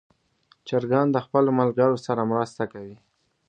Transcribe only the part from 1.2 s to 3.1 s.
خپلو ملګرو سره مرسته کوي.